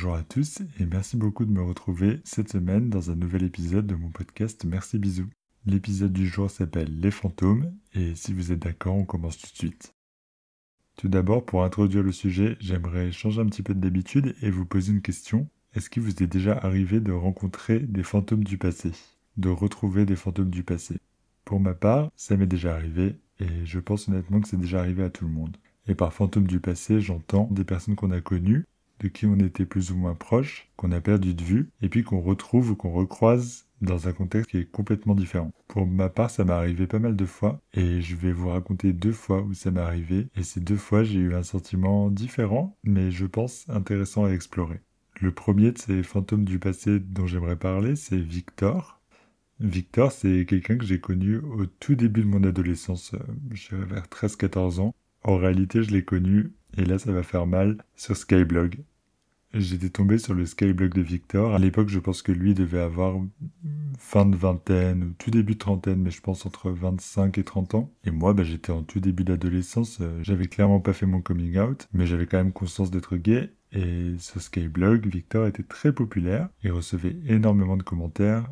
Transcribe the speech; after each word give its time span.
Bonjour 0.00 0.14
à 0.14 0.22
tous 0.22 0.60
et 0.78 0.86
merci 0.86 1.16
beaucoup 1.16 1.44
de 1.44 1.50
me 1.50 1.60
retrouver 1.60 2.20
cette 2.22 2.52
semaine 2.52 2.88
dans 2.88 3.10
un 3.10 3.16
nouvel 3.16 3.42
épisode 3.42 3.84
de 3.84 3.96
mon 3.96 4.10
podcast 4.10 4.64
Merci 4.64 4.96
Bisous. 4.96 5.28
L'épisode 5.66 6.12
du 6.12 6.28
jour 6.28 6.48
s'appelle 6.48 7.00
Les 7.00 7.10
fantômes 7.10 7.74
et 7.94 8.14
si 8.14 8.32
vous 8.32 8.52
êtes 8.52 8.60
d'accord, 8.60 8.94
on 8.94 9.04
commence 9.04 9.38
tout 9.38 9.50
de 9.50 9.56
suite. 9.56 9.96
Tout 10.96 11.08
d'abord, 11.08 11.44
pour 11.44 11.64
introduire 11.64 12.04
le 12.04 12.12
sujet, 12.12 12.56
j'aimerais 12.60 13.10
changer 13.10 13.40
un 13.40 13.46
petit 13.46 13.64
peu 13.64 13.74
d'habitude 13.74 14.36
et 14.40 14.50
vous 14.50 14.64
poser 14.64 14.92
une 14.92 15.02
question. 15.02 15.48
Est-ce 15.74 15.90
qu'il 15.90 16.04
vous 16.04 16.22
est 16.22 16.28
déjà 16.28 16.56
arrivé 16.56 17.00
de 17.00 17.10
rencontrer 17.10 17.80
des 17.80 18.04
fantômes 18.04 18.44
du 18.44 18.56
passé? 18.56 18.92
De 19.36 19.48
retrouver 19.48 20.06
des 20.06 20.14
fantômes 20.14 20.50
du 20.50 20.62
passé? 20.62 20.94
Pour 21.44 21.58
ma 21.58 21.74
part, 21.74 22.12
ça 22.14 22.36
m'est 22.36 22.46
déjà 22.46 22.72
arrivé 22.72 23.16
et 23.40 23.66
je 23.66 23.80
pense 23.80 24.08
honnêtement 24.08 24.40
que 24.40 24.46
c'est 24.46 24.60
déjà 24.60 24.78
arrivé 24.78 25.02
à 25.02 25.10
tout 25.10 25.24
le 25.24 25.32
monde. 25.32 25.56
Et 25.88 25.96
par 25.96 26.12
fantômes 26.12 26.46
du 26.46 26.60
passé, 26.60 27.00
j'entends 27.00 27.48
des 27.50 27.64
personnes 27.64 27.96
qu'on 27.96 28.12
a 28.12 28.20
connues 28.20 28.64
de 29.00 29.08
qui 29.08 29.26
on 29.26 29.36
était 29.36 29.66
plus 29.66 29.92
ou 29.92 29.96
moins 29.96 30.14
proche, 30.14 30.68
qu'on 30.76 30.92
a 30.92 31.00
perdu 31.00 31.34
de 31.34 31.42
vue, 31.42 31.70
et 31.82 31.88
puis 31.88 32.02
qu'on 32.02 32.20
retrouve 32.20 32.70
ou 32.70 32.76
qu'on 32.76 32.92
recroise 32.92 33.66
dans 33.80 34.08
un 34.08 34.12
contexte 34.12 34.50
qui 34.50 34.58
est 34.58 34.70
complètement 34.70 35.14
différent. 35.14 35.52
Pour 35.68 35.86
ma 35.86 36.08
part, 36.08 36.30
ça 36.30 36.44
m'est 36.44 36.52
arrivé 36.52 36.86
pas 36.86 36.98
mal 36.98 37.16
de 37.16 37.26
fois, 37.26 37.60
et 37.74 38.00
je 38.00 38.16
vais 38.16 38.32
vous 38.32 38.48
raconter 38.48 38.92
deux 38.92 39.12
fois 39.12 39.42
où 39.42 39.54
ça 39.54 39.70
m'est 39.70 39.80
arrivé, 39.80 40.28
et 40.36 40.42
ces 40.42 40.60
deux 40.60 40.76
fois, 40.76 41.04
j'ai 41.04 41.20
eu 41.20 41.34
un 41.34 41.42
sentiment 41.42 42.10
différent, 42.10 42.76
mais 42.84 43.10
je 43.10 43.26
pense 43.26 43.68
intéressant 43.68 44.24
à 44.24 44.30
explorer. 44.30 44.80
Le 45.20 45.32
premier 45.32 45.72
de 45.72 45.78
ces 45.78 46.02
fantômes 46.02 46.44
du 46.44 46.58
passé 46.58 47.00
dont 47.00 47.26
j'aimerais 47.26 47.56
parler, 47.56 47.96
c'est 47.96 48.18
Victor. 48.18 49.00
Victor, 49.60 50.12
c'est 50.12 50.46
quelqu'un 50.46 50.78
que 50.78 50.84
j'ai 50.84 51.00
connu 51.00 51.38
au 51.38 51.66
tout 51.66 51.96
début 51.96 52.22
de 52.22 52.28
mon 52.28 52.44
adolescence, 52.44 53.14
euh, 53.14 53.84
vers 53.86 54.06
13-14 54.06 54.78
ans. 54.80 54.94
En 55.24 55.36
réalité, 55.36 55.82
je 55.82 55.90
l'ai 55.90 56.04
connu, 56.04 56.52
et 56.76 56.84
là 56.84 56.98
ça 56.98 57.12
va 57.12 57.22
faire 57.22 57.46
mal, 57.46 57.78
sur 57.96 58.16
Skyblog. 58.16 58.78
J'étais 59.54 59.88
tombé 59.88 60.18
sur 60.18 60.34
le 60.34 60.44
Skyblog 60.44 60.92
de 60.94 61.00
Victor. 61.00 61.54
À 61.54 61.58
l'époque, 61.58 61.88
je 61.88 61.98
pense 61.98 62.20
que 62.22 62.32
lui 62.32 62.52
devait 62.54 62.80
avoir 62.80 63.16
fin 63.98 64.26
de 64.26 64.36
vingtaine 64.36 65.02
ou 65.04 65.12
tout 65.18 65.30
début 65.30 65.54
de 65.54 65.58
trentaine, 65.58 66.02
mais 66.02 66.10
je 66.10 66.20
pense 66.20 66.44
entre 66.46 66.70
25 66.70 67.38
et 67.38 67.44
30 67.44 67.74
ans. 67.74 67.90
Et 68.04 68.10
moi, 68.10 68.34
bah, 68.34 68.44
j'étais 68.44 68.72
en 68.72 68.82
tout 68.82 69.00
début 69.00 69.24
d'adolescence. 69.24 69.98
euh, 70.02 70.20
J'avais 70.22 70.46
clairement 70.46 70.80
pas 70.80 70.92
fait 70.92 71.06
mon 71.06 71.22
coming 71.22 71.58
out, 71.58 71.88
mais 71.94 72.06
j'avais 72.06 72.26
quand 72.26 72.36
même 72.38 72.52
conscience 72.52 72.90
d'être 72.90 73.16
gay. 73.16 73.52
Et 73.72 74.14
sur 74.18 74.40
Skyblog, 74.42 75.06
Victor 75.06 75.46
était 75.46 75.62
très 75.62 75.92
populaire. 75.92 76.48
Il 76.62 76.72
recevait 76.72 77.16
énormément 77.26 77.76
de 77.78 77.82
commentaires, 77.82 78.48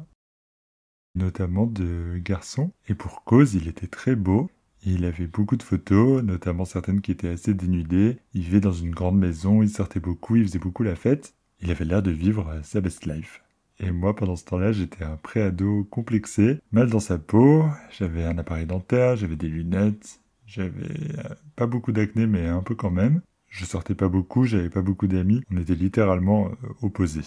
notamment 1.14 1.66
de 1.66 2.18
garçons. 2.18 2.72
Et 2.88 2.94
pour 2.94 3.24
cause, 3.24 3.54
il 3.54 3.68
était 3.68 3.86
très 3.86 4.16
beau. 4.16 4.50
Il 4.88 5.04
avait 5.04 5.26
beaucoup 5.26 5.56
de 5.56 5.64
photos, 5.64 6.22
notamment 6.22 6.64
certaines 6.64 7.00
qui 7.00 7.10
étaient 7.10 7.30
assez 7.30 7.54
dénudées. 7.54 8.18
Il 8.34 8.42
vivait 8.42 8.60
dans 8.60 8.72
une 8.72 8.92
grande 8.92 9.18
maison, 9.18 9.60
il 9.60 9.68
sortait 9.68 9.98
beaucoup, 9.98 10.36
il 10.36 10.44
faisait 10.44 10.60
beaucoup 10.60 10.84
la 10.84 10.94
fête. 10.94 11.34
Il 11.60 11.72
avait 11.72 11.84
l'air 11.84 12.04
de 12.04 12.12
vivre 12.12 12.60
sa 12.62 12.80
best 12.80 13.04
life. 13.04 13.42
Et 13.80 13.90
moi, 13.90 14.14
pendant 14.14 14.36
ce 14.36 14.44
temps-là, 14.44 14.70
j'étais 14.70 15.02
un 15.02 15.16
pré-ado 15.16 15.82
complexé, 15.90 16.60
mal 16.70 16.88
dans 16.88 17.00
sa 17.00 17.18
peau, 17.18 17.64
j'avais 17.98 18.24
un 18.24 18.38
appareil 18.38 18.66
dentaire, 18.66 19.16
j'avais 19.16 19.34
des 19.34 19.48
lunettes, 19.48 20.20
j'avais 20.46 21.18
euh, 21.18 21.34
pas 21.56 21.66
beaucoup 21.66 21.90
d'acné, 21.90 22.28
mais 22.28 22.46
un 22.46 22.62
peu 22.62 22.76
quand 22.76 22.92
même. 22.92 23.22
Je 23.48 23.64
sortais 23.64 23.96
pas 23.96 24.08
beaucoup, 24.08 24.44
j'avais 24.44 24.70
pas 24.70 24.82
beaucoup 24.82 25.08
d'amis, 25.08 25.42
on 25.50 25.56
était 25.56 25.74
littéralement 25.74 26.46
euh, 26.46 26.68
opposés. 26.80 27.26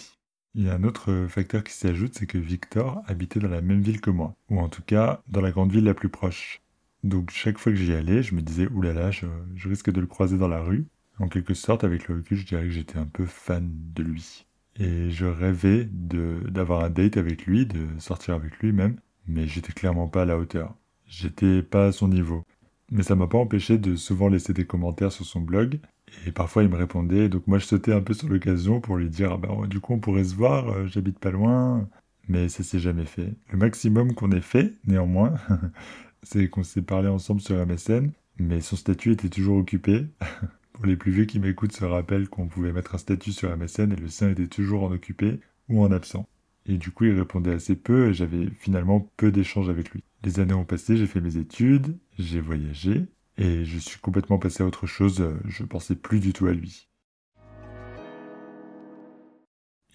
Il 0.54 0.64
y 0.64 0.70
a 0.70 0.74
un 0.74 0.82
autre 0.82 1.12
euh, 1.12 1.28
facteur 1.28 1.62
qui 1.62 1.74
s'ajoute, 1.74 2.14
c'est 2.14 2.26
que 2.26 2.38
Victor 2.38 3.02
habitait 3.06 3.38
dans 3.38 3.48
la 3.48 3.60
même 3.60 3.82
ville 3.82 4.00
que 4.00 4.10
moi, 4.10 4.34
ou 4.48 4.60
en 4.60 4.70
tout 4.70 4.82
cas 4.82 5.20
dans 5.28 5.42
la 5.42 5.50
grande 5.50 5.70
ville 5.70 5.84
la 5.84 5.94
plus 5.94 6.08
proche. 6.08 6.62
Donc 7.04 7.30
chaque 7.30 7.58
fois 7.58 7.72
que 7.72 7.78
j'y 7.78 7.92
allais, 7.92 8.22
je 8.22 8.34
me 8.34 8.42
disais, 8.42 8.68
oulala, 8.68 9.10
je, 9.10 9.26
je 9.54 9.68
risque 9.68 9.90
de 9.90 10.00
le 10.00 10.06
croiser 10.06 10.38
dans 10.38 10.48
la 10.48 10.60
rue. 10.60 10.86
En 11.18 11.28
quelque 11.28 11.54
sorte, 11.54 11.84
avec 11.84 12.08
le 12.08 12.16
recul, 12.16 12.38
je 12.38 12.46
dirais 12.46 12.64
que 12.64 12.70
j'étais 12.70 12.98
un 12.98 13.06
peu 13.06 13.26
fan 13.26 13.70
de 13.94 14.02
lui. 14.02 14.46
Et 14.78 15.10
je 15.10 15.26
rêvais 15.26 15.88
d'avoir 15.90 16.84
un 16.84 16.90
date 16.90 17.16
avec 17.16 17.44
lui, 17.46 17.66
de 17.66 17.86
sortir 17.98 18.34
avec 18.34 18.58
lui 18.58 18.72
même, 18.72 18.96
mais 19.26 19.46
j'étais 19.46 19.72
clairement 19.72 20.08
pas 20.08 20.22
à 20.22 20.24
la 20.24 20.38
hauteur. 20.38 20.74
J'étais 21.06 21.62
pas 21.62 21.86
à 21.86 21.92
son 21.92 22.08
niveau. 22.08 22.44
Mais 22.90 23.02
ça 23.02 23.14
m'a 23.16 23.26
pas 23.26 23.38
empêché 23.38 23.78
de 23.78 23.96
souvent 23.96 24.28
laisser 24.28 24.52
des 24.52 24.66
commentaires 24.66 25.12
sur 25.12 25.24
son 25.24 25.40
blog, 25.40 25.80
et 26.26 26.32
parfois 26.32 26.62
il 26.62 26.68
me 26.68 26.76
répondait, 26.76 27.28
donc 27.28 27.46
moi 27.46 27.58
je 27.58 27.66
sautais 27.66 27.92
un 27.92 28.00
peu 28.00 28.14
sur 28.14 28.28
l'occasion 28.28 28.80
pour 28.80 28.96
lui 28.96 29.08
dire, 29.08 29.32
ah 29.32 29.36
ben 29.36 29.66
du 29.68 29.80
coup 29.80 29.92
on 29.94 30.00
pourrait 30.00 30.24
se 30.24 30.34
voir, 30.34 30.68
euh, 30.70 30.86
j'habite 30.86 31.18
pas 31.18 31.30
loin, 31.30 31.88
mais 32.28 32.48
ça 32.48 32.62
s'est 32.64 32.80
jamais 32.80 33.04
fait. 33.06 33.34
Le 33.50 33.58
maximum 33.58 34.14
qu'on 34.14 34.32
ait 34.32 34.40
fait, 34.40 34.74
néanmoins, 34.86 35.34
c'est 36.22 36.48
qu'on 36.48 36.62
s'est 36.62 36.82
parlé 36.82 37.08
ensemble 37.08 37.40
sur 37.40 37.56
MSN, 37.66 38.10
mais 38.38 38.60
son 38.60 38.76
statut 38.76 39.12
était 39.12 39.28
toujours 39.28 39.56
occupé. 39.56 40.06
Pour 40.72 40.86
les 40.86 40.96
plus 40.96 41.12
vieux 41.12 41.24
qui 41.26 41.38
m'écoutent 41.38 41.72
se 41.72 41.84
rappellent 41.84 42.28
qu'on 42.28 42.48
pouvait 42.48 42.72
mettre 42.72 42.94
un 42.94 42.98
statut 42.98 43.32
sur 43.32 43.54
MSN 43.54 43.92
et 43.92 43.96
le 43.96 44.08
sien 44.08 44.30
était 44.30 44.46
toujours 44.46 44.84
en 44.84 44.92
occupé 44.92 45.40
ou 45.68 45.82
en 45.82 45.92
absent. 45.92 46.26
Et 46.66 46.78
du 46.78 46.90
coup, 46.90 47.04
il 47.04 47.12
répondait 47.12 47.52
assez 47.52 47.76
peu 47.76 48.08
et 48.08 48.14
j'avais 48.14 48.48
finalement 48.58 49.10
peu 49.16 49.30
d'échanges 49.30 49.68
avec 49.68 49.90
lui. 49.90 50.04
Les 50.24 50.40
années 50.40 50.54
ont 50.54 50.64
passé, 50.64 50.96
j'ai 50.96 51.06
fait 51.06 51.20
mes 51.20 51.36
études, 51.36 51.98
j'ai 52.18 52.40
voyagé 52.40 53.06
et 53.36 53.64
je 53.64 53.78
suis 53.78 53.98
complètement 54.00 54.38
passé 54.38 54.62
à 54.62 54.66
autre 54.66 54.86
chose, 54.86 55.26
je 55.46 55.64
pensais 55.64 55.96
plus 55.96 56.20
du 56.20 56.32
tout 56.32 56.46
à 56.46 56.52
lui. 56.52 56.88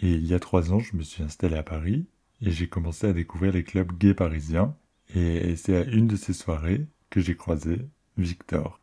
Et 0.02 0.12
il 0.12 0.26
y 0.26 0.34
a 0.34 0.40
trois 0.40 0.72
ans, 0.72 0.80
je 0.80 0.96
me 0.96 1.04
suis 1.04 1.24
installé 1.24 1.56
à 1.56 1.64
Paris 1.64 2.08
et 2.42 2.52
j'ai 2.52 2.68
commencé 2.68 3.08
à 3.08 3.14
découvrir 3.14 3.54
les 3.54 3.64
clubs 3.64 3.98
gays 3.98 4.14
parisiens 4.14 4.76
et 5.14 5.56
c'est 5.56 5.76
à 5.76 5.84
une 5.84 6.08
de 6.08 6.16
ces 6.16 6.34
soirées 6.34 6.88
que 7.10 7.22
j'ai 7.22 7.36
croisé 7.36 7.82
Victor. 8.18 8.80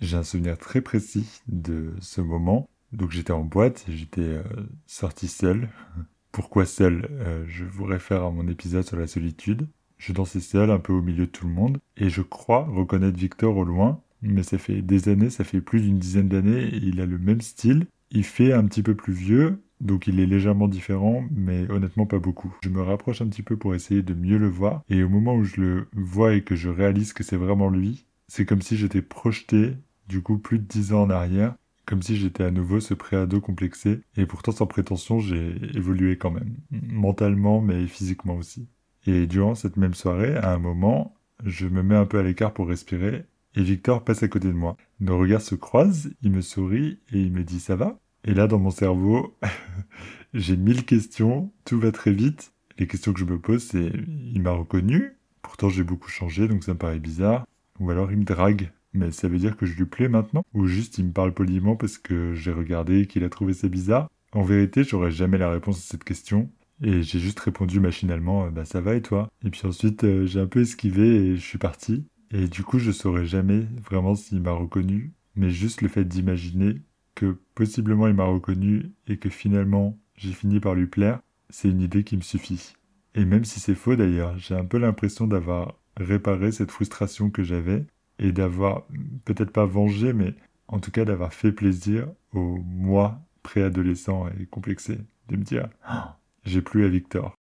J'ai 0.00 0.16
un 0.16 0.24
souvenir 0.24 0.58
très 0.58 0.80
précis 0.80 1.42
de 1.48 1.94
ce 2.00 2.20
moment. 2.20 2.68
Donc 2.92 3.10
j'étais 3.10 3.32
en 3.32 3.44
boîte 3.44 3.84
j'étais 3.88 4.20
euh, 4.20 4.42
sorti 4.86 5.28
seul. 5.28 5.68
Pourquoi 6.32 6.66
seul? 6.66 7.08
Euh, 7.10 7.44
Je 7.46 7.64
vous 7.64 7.84
réfère 7.84 8.24
à 8.24 8.30
mon 8.30 8.48
épisode 8.48 8.84
sur 8.84 8.96
la 8.96 9.06
solitude. 9.06 9.68
Je 9.98 10.12
dansais 10.12 10.40
seul 10.40 10.70
un 10.70 10.78
peu 10.78 10.92
au 10.92 11.02
milieu 11.02 11.26
de 11.26 11.30
tout 11.30 11.46
le 11.46 11.52
monde 11.52 11.78
et 11.96 12.10
je 12.10 12.22
crois 12.22 12.64
reconnaître 12.64 13.18
Victor 13.18 13.56
au 13.56 13.64
loin. 13.64 14.02
Mais 14.22 14.42
ça 14.42 14.58
fait 14.58 14.82
des 14.82 15.08
années, 15.08 15.30
ça 15.30 15.44
fait 15.44 15.60
plus 15.60 15.80
d'une 15.80 15.98
dizaine 15.98 16.28
d'années 16.28 16.70
il 16.72 17.00
a 17.00 17.06
le 17.06 17.18
même 17.18 17.40
style. 17.40 17.86
Il 18.10 18.24
fait 18.24 18.52
un 18.52 18.64
petit 18.66 18.82
peu 18.82 18.94
plus 18.94 19.12
vieux, 19.12 19.62
donc 19.82 20.06
il 20.06 20.20
est 20.20 20.26
légèrement 20.26 20.68
différent, 20.68 21.24
mais 21.30 21.70
honnêtement 21.70 22.06
pas 22.06 22.18
beaucoup. 22.18 22.54
Je 22.62 22.70
me 22.70 22.80
rapproche 22.80 23.20
un 23.20 23.26
petit 23.26 23.42
peu 23.42 23.56
pour 23.56 23.74
essayer 23.74 24.02
de 24.02 24.14
mieux 24.14 24.38
le 24.38 24.48
voir, 24.48 24.82
et 24.88 25.02
au 25.02 25.08
moment 25.08 25.34
où 25.34 25.44
je 25.44 25.60
le 25.60 25.88
vois 25.92 26.34
et 26.34 26.42
que 26.42 26.56
je 26.56 26.70
réalise 26.70 27.12
que 27.12 27.24
c'est 27.24 27.36
vraiment 27.36 27.68
lui, 27.68 28.06
c'est 28.28 28.46
comme 28.46 28.62
si 28.62 28.76
j'étais 28.76 29.02
projeté, 29.02 29.74
du 30.08 30.22
coup 30.22 30.38
plus 30.38 30.58
de 30.58 30.64
dix 30.64 30.92
ans 30.92 31.02
en 31.02 31.10
arrière, 31.10 31.54
comme 31.84 32.00
si 32.00 32.16
j'étais 32.16 32.44
à 32.44 32.52
nouveau 32.52 32.80
ce 32.80 32.94
préado 32.94 33.40
complexé, 33.40 34.00
et 34.16 34.24
pourtant 34.24 34.52
sans 34.52 34.66
prétention 34.66 35.18
j'ai 35.18 35.56
évolué 35.76 36.16
quand 36.16 36.30
même, 36.30 36.54
mentalement 36.70 37.60
mais 37.60 37.86
physiquement 37.86 38.36
aussi. 38.36 38.68
Et 39.04 39.26
durant 39.26 39.56
cette 39.56 39.76
même 39.76 39.94
soirée, 39.94 40.36
à 40.36 40.54
un 40.54 40.58
moment, 40.58 41.16
je 41.44 41.66
me 41.66 41.82
mets 41.82 41.96
un 41.96 42.06
peu 42.06 42.20
à 42.20 42.22
l'écart 42.22 42.54
pour 42.54 42.68
respirer, 42.68 43.24
et 43.56 43.62
Victor 43.62 44.04
passe 44.04 44.22
à 44.22 44.28
côté 44.28 44.46
de 44.46 44.52
moi. 44.52 44.76
Nos 45.00 45.18
regards 45.18 45.42
se 45.42 45.56
croisent, 45.56 46.08
il 46.22 46.30
me 46.30 46.40
sourit 46.40 47.00
et 47.12 47.20
il 47.20 47.32
me 47.32 47.42
dit 47.42 47.60
ça 47.60 47.74
va? 47.76 47.98
Et 48.24 48.34
là 48.34 48.46
dans 48.46 48.58
mon 48.58 48.70
cerveau, 48.70 49.36
j'ai 50.34 50.56
mille 50.56 50.84
questions, 50.84 51.52
tout 51.64 51.78
va 51.78 51.92
très 51.92 52.12
vite. 52.12 52.52
Les 52.78 52.86
questions 52.86 53.12
que 53.12 53.20
je 53.20 53.24
me 53.24 53.38
pose 53.38 53.62
c'est 53.62 53.92
il 54.32 54.42
m'a 54.42 54.52
reconnu, 54.52 55.16
pourtant 55.42 55.68
j'ai 55.68 55.84
beaucoup 55.84 56.08
changé 56.08 56.48
donc 56.48 56.64
ça 56.64 56.74
me 56.74 56.78
paraît 56.78 57.00
bizarre. 57.00 57.46
Ou 57.80 57.90
alors 57.90 58.12
il 58.12 58.18
me 58.18 58.24
drague, 58.24 58.70
mais 58.92 59.10
ça 59.10 59.28
veut 59.28 59.38
dire 59.38 59.56
que 59.56 59.66
je 59.66 59.76
lui 59.76 59.86
plais 59.86 60.08
maintenant? 60.08 60.44
Ou 60.54 60.66
juste 60.66 60.98
il 60.98 61.06
me 61.06 61.12
parle 61.12 61.34
poliment 61.34 61.76
parce 61.76 61.98
que 61.98 62.34
j'ai 62.34 62.52
regardé 62.52 63.00
et 63.00 63.06
qu'il 63.06 63.24
a 63.24 63.28
trouvé 63.28 63.54
ça 63.54 63.68
bizarre? 63.68 64.08
En 64.32 64.42
vérité, 64.42 64.84
j'aurais 64.84 65.10
jamais 65.10 65.38
la 65.38 65.50
réponse 65.50 65.78
à 65.78 65.80
cette 65.82 66.04
question. 66.04 66.50
Et 66.82 67.02
j'ai 67.02 67.20
juste 67.20 67.38
répondu 67.40 67.80
machinalement, 67.80 68.46
euh, 68.46 68.50
bah 68.50 68.64
ça 68.64 68.80
va 68.80 68.94
et 68.94 69.02
toi? 69.02 69.30
Et 69.44 69.50
puis 69.50 69.66
ensuite, 69.66 70.04
euh, 70.04 70.26
j'ai 70.26 70.40
un 70.40 70.46
peu 70.46 70.62
esquivé 70.62 71.06
et 71.06 71.36
je 71.36 71.40
suis 71.40 71.58
parti. 71.58 72.06
Et 72.32 72.48
du 72.48 72.64
coup, 72.64 72.78
je 72.78 72.90
saurais 72.90 73.26
jamais 73.26 73.66
vraiment 73.84 74.14
s'il 74.14 74.40
m'a 74.40 74.52
reconnu. 74.52 75.12
Mais 75.36 75.50
juste 75.50 75.80
le 75.82 75.88
fait 75.88 76.04
d'imaginer 76.04 76.82
que 77.14 77.36
possiblement 77.54 78.08
il 78.08 78.14
m'a 78.14 78.24
reconnu 78.24 78.92
et 79.06 79.16
que 79.16 79.28
finalement 79.28 79.98
j'ai 80.16 80.32
fini 80.32 80.60
par 80.60 80.74
lui 80.74 80.86
plaire, 80.86 81.20
c'est 81.50 81.68
une 81.68 81.80
idée 81.80 82.04
qui 82.04 82.16
me 82.16 82.22
suffit. 82.22 82.74
Et 83.14 83.24
même 83.24 83.44
si 83.44 83.60
c'est 83.60 83.74
faux 83.74 83.96
d'ailleurs, 83.96 84.38
j'ai 84.38 84.54
un 84.54 84.64
peu 84.64 84.78
l'impression 84.78 85.26
d'avoir 85.26 85.78
réparé 85.96 86.52
cette 86.52 86.70
frustration 86.70 87.30
que 87.30 87.42
j'avais 87.42 87.84
et 88.18 88.32
d'avoir 88.32 88.86
peut-être 89.24 89.52
pas 89.52 89.66
vengé, 89.66 90.12
mais 90.12 90.34
en 90.68 90.78
tout 90.78 90.90
cas 90.90 91.04
d'avoir 91.04 91.34
fait 91.34 91.52
plaisir 91.52 92.08
au 92.32 92.58
moi 92.64 93.20
préadolescent 93.42 94.28
et 94.40 94.46
complexé, 94.46 94.98
de 95.28 95.36
me 95.36 95.42
dire 95.42 95.68
ah, 95.84 96.18
j'ai 96.44 96.62
plus 96.62 96.84
à 96.84 96.88
Victor. 96.88 97.34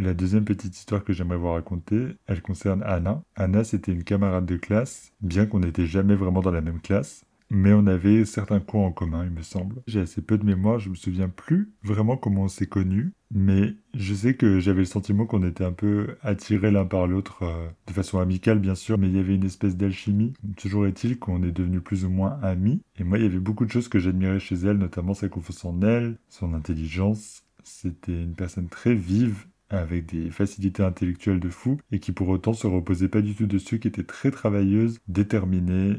La 0.00 0.14
deuxième 0.14 0.46
petite 0.46 0.74
histoire 0.74 1.04
que 1.04 1.12
j'aimerais 1.12 1.36
vous 1.36 1.52
raconter, 1.52 2.16
elle 2.26 2.40
concerne 2.40 2.82
Anna. 2.84 3.22
Anna, 3.36 3.64
c'était 3.64 3.92
une 3.92 4.02
camarade 4.02 4.46
de 4.46 4.56
classe, 4.56 5.12
bien 5.20 5.44
qu'on 5.44 5.60
n'était 5.60 5.84
jamais 5.84 6.14
vraiment 6.14 6.40
dans 6.40 6.50
la 6.50 6.62
même 6.62 6.80
classe 6.80 7.26
mais 7.52 7.72
on 7.72 7.88
avait 7.88 8.24
certains 8.24 8.60
cours 8.60 8.82
en 8.82 8.92
commun, 8.92 9.24
il 9.24 9.32
me 9.32 9.42
semble. 9.42 9.82
J'ai 9.88 9.98
assez 9.98 10.22
peu 10.22 10.38
de 10.38 10.46
mémoire, 10.46 10.78
je 10.78 10.88
me 10.88 10.94
souviens 10.94 11.28
plus 11.28 11.72
vraiment 11.82 12.16
comment 12.16 12.44
on 12.44 12.48
s'est 12.48 12.68
connus, 12.68 13.12
mais 13.34 13.74
je 13.92 14.14
sais 14.14 14.34
que 14.34 14.60
j'avais 14.60 14.82
le 14.82 14.84
sentiment 14.84 15.26
qu'on 15.26 15.42
était 15.42 15.64
un 15.64 15.72
peu 15.72 16.16
attirés 16.22 16.70
l'un 16.70 16.86
par 16.86 17.08
l'autre, 17.08 17.42
euh, 17.42 17.68
de 17.88 17.92
façon 17.92 18.20
amicale 18.20 18.60
bien 18.60 18.76
sûr, 18.76 18.98
mais 18.98 19.08
il 19.08 19.16
y 19.16 19.18
avait 19.18 19.34
une 19.34 19.44
espèce 19.44 19.76
d'alchimie. 19.76 20.32
Toujours 20.56 20.86
est-il 20.86 21.18
qu'on 21.18 21.42
est 21.42 21.50
devenus 21.50 21.82
plus 21.82 22.04
ou 22.04 22.10
moins 22.10 22.38
amis, 22.40 22.82
et 22.96 23.02
moi 23.02 23.18
il 23.18 23.24
y 23.24 23.26
avait 23.26 23.40
beaucoup 23.40 23.66
de 23.66 23.72
choses 23.72 23.88
que 23.88 23.98
j'admirais 23.98 24.38
chez 24.38 24.54
elle, 24.54 24.78
notamment 24.78 25.14
sa 25.14 25.28
confiance 25.28 25.64
en 25.64 25.82
elle, 25.82 26.18
son 26.28 26.54
intelligence. 26.54 27.42
C'était 27.64 28.22
une 28.22 28.34
personne 28.34 28.68
très 28.68 28.94
vive, 28.94 29.46
avec 29.70 30.06
des 30.06 30.30
facilités 30.30 30.82
intellectuelles 30.82 31.40
de 31.40 31.48
fou, 31.48 31.78
et 31.92 31.98
qui 31.98 32.12
pour 32.12 32.28
autant 32.28 32.52
se 32.52 32.66
reposait 32.66 33.08
pas 33.08 33.22
du 33.22 33.34
tout 33.34 33.46
dessus, 33.46 33.80
qui 33.80 33.88
était 33.88 34.04
très 34.04 34.30
travailleuse, 34.30 34.98
déterminée, 35.08 35.96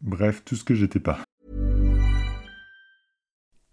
Bref, 0.00 0.42
tout 0.44 0.56
ce 0.56 0.64
que 0.64 0.74
j'étais 0.74 1.00
pas. 1.00 1.20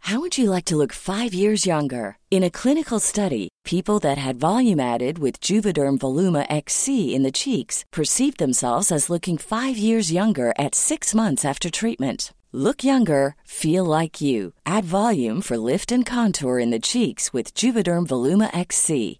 How 0.01 0.21
would 0.21 0.37
you 0.37 0.49
like 0.49 0.65
to 0.65 0.77
look 0.77 0.93
five 0.93 1.33
years 1.33 1.65
younger? 1.65 2.17
In 2.31 2.41
a 2.41 2.49
clinical 2.49 2.99
study, 2.99 3.49
people 3.65 3.99
that 3.99 4.17
had 4.17 4.39
volume 4.39 4.79
added 4.79 5.19
with 5.19 5.41
Juvederm 5.41 5.97
Voluma 5.97 6.45
XC 6.49 7.13
in 7.13 7.23
the 7.23 7.31
cheeks 7.31 7.83
perceived 7.91 8.37
themselves 8.37 8.89
as 8.89 9.09
looking 9.09 9.37
five 9.37 9.77
years 9.77 10.11
younger 10.11 10.53
at 10.57 10.75
six 10.75 11.13
months 11.13 11.43
after 11.43 11.69
treatment. 11.69 12.33
Look 12.53 12.85
younger, 12.85 13.35
feel 13.43 13.83
like 13.83 14.21
you. 14.21 14.53
Add 14.65 14.85
volume 14.85 15.41
for 15.41 15.57
lift 15.57 15.91
and 15.91 16.05
contour 16.05 16.57
in 16.57 16.71
the 16.71 16.79
cheeks 16.79 17.33
with 17.33 17.53
Juvederm 17.53 18.07
Voluma 18.07 18.49
XC. 18.57 19.19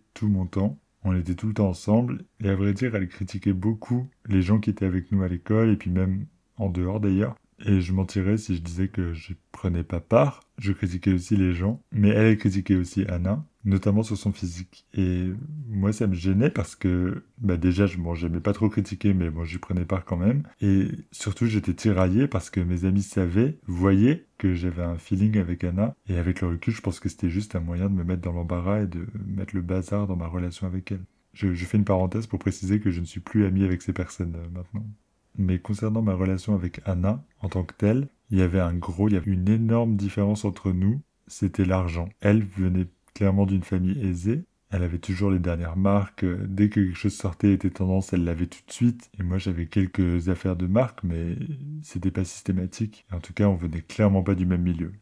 tout 0.13 0.27
mon 0.27 0.45
temps. 0.45 0.79
On 1.03 1.15
était 1.15 1.35
tout 1.35 1.47
le 1.47 1.53
temps 1.53 1.69
ensemble. 1.69 2.25
Et 2.43 2.49
à 2.49 2.55
vrai 2.55 2.73
dire, 2.73 2.95
elle 2.95 3.07
critiquait 3.07 3.53
beaucoup 3.53 4.07
les 4.27 4.41
gens 4.41 4.59
qui 4.59 4.69
étaient 4.69 4.85
avec 4.85 5.11
nous 5.11 5.23
à 5.23 5.27
l'école 5.27 5.71
et 5.71 5.77
puis 5.77 5.89
même 5.89 6.27
en 6.57 6.69
dehors 6.69 6.99
d'ailleurs. 6.99 7.35
Et 7.65 7.81
je 7.81 7.93
mentirais 7.93 8.37
si 8.37 8.55
je 8.55 8.61
disais 8.61 8.87
que 8.87 9.13
je 9.13 9.33
prenais 9.51 9.83
pas 9.83 9.99
part. 9.99 10.41
Je 10.57 10.71
critiquais 10.71 11.13
aussi 11.13 11.35
les 11.35 11.53
gens. 11.53 11.81
Mais 11.91 12.09
elle, 12.09 12.37
critiquait 12.37 12.75
aussi 12.75 13.05
Anna, 13.07 13.45
notamment 13.65 14.03
sur 14.03 14.17
son 14.17 14.31
physique. 14.31 14.85
Et 14.93 15.29
moi, 15.67 15.93
ça 15.93 16.07
me 16.07 16.13
gênait 16.13 16.49
parce 16.49 16.75
que, 16.75 17.23
bah 17.39 17.57
déjà, 17.57 17.85
je, 17.85 17.97
bon, 17.97 18.13
j'aimais 18.13 18.39
pas 18.39 18.53
trop 18.53 18.69
critiquer, 18.69 19.13
mais 19.13 19.29
bon, 19.29 19.43
j'y 19.43 19.57
prenais 19.57 19.85
part 19.85 20.05
quand 20.05 20.17
même. 20.17 20.43
Et 20.61 20.87
surtout, 21.11 21.45
j'étais 21.45 21.73
tiraillé 21.73 22.27
parce 22.27 22.49
que 22.49 22.59
mes 22.59 22.85
amis 22.85 23.03
savaient, 23.03 23.57
voyaient 23.67 24.25
que 24.37 24.53
j'avais 24.53 24.83
un 24.83 24.97
feeling 24.97 25.37
avec 25.37 25.63
Anna. 25.63 25.95
Et 26.07 26.17
avec 26.17 26.41
le 26.41 26.47
recul, 26.47 26.73
je 26.73 26.81
pense 26.81 26.99
que 26.99 27.09
c'était 27.09 27.29
juste 27.29 27.55
un 27.55 27.59
moyen 27.59 27.89
de 27.89 27.95
me 27.95 28.03
mettre 28.03 28.21
dans 28.21 28.33
l'embarras 28.33 28.81
et 28.81 28.87
de 28.87 29.05
mettre 29.25 29.55
le 29.55 29.61
bazar 29.61 30.07
dans 30.07 30.15
ma 30.15 30.27
relation 30.27 30.67
avec 30.67 30.91
elle. 30.91 31.03
Je, 31.33 31.53
je 31.53 31.65
fais 31.65 31.77
une 31.77 31.85
parenthèse 31.85 32.27
pour 32.27 32.39
préciser 32.39 32.79
que 32.79 32.91
je 32.91 32.99
ne 32.99 33.05
suis 33.05 33.21
plus 33.21 33.45
ami 33.45 33.63
avec 33.63 33.81
ces 33.81 33.93
personnes 33.93 34.35
euh, 34.35 34.49
maintenant. 34.49 34.85
Mais 35.37 35.59
concernant 35.59 36.01
ma 36.01 36.13
relation 36.13 36.55
avec 36.55 36.81
Anna, 36.85 37.23
en 37.39 37.49
tant 37.49 37.63
que 37.63 37.73
telle, 37.73 38.07
il 38.29 38.39
y 38.39 38.41
avait 38.41 38.59
un 38.59 38.73
gros, 38.73 39.07
il 39.07 39.13
y 39.13 39.17
avait 39.17 39.31
une 39.31 39.49
énorme 39.49 39.95
différence 39.95 40.45
entre 40.45 40.71
nous, 40.71 41.01
c'était 41.27 41.65
l'argent. 41.65 42.09
Elle 42.19 42.43
venait 42.43 42.87
clairement 43.13 43.45
d'une 43.45 43.63
famille 43.63 43.99
aisée, 44.01 44.43
elle 44.71 44.83
avait 44.83 44.99
toujours 44.99 45.31
les 45.31 45.39
dernières 45.39 45.75
marques, 45.75 46.25
dès 46.25 46.69
que 46.69 46.75
quelque 46.75 46.95
chose 46.95 47.15
sortait 47.15 47.53
était 47.53 47.69
tendance, 47.69 48.13
elle 48.13 48.23
l'avait 48.23 48.47
tout 48.47 48.61
de 48.65 48.71
suite, 48.71 49.11
et 49.19 49.23
moi 49.23 49.37
j'avais 49.37 49.65
quelques 49.65 50.29
affaires 50.29 50.55
de 50.55 50.65
marque, 50.65 51.03
mais 51.03 51.35
c'était 51.83 52.11
pas 52.11 52.23
systématique. 52.23 53.05
En 53.11 53.19
tout 53.19 53.33
cas, 53.33 53.49
on 53.49 53.55
venait 53.55 53.81
clairement 53.81 54.23
pas 54.23 54.35
du 54.35 54.45
même 54.45 54.61
milieu. 54.61 54.93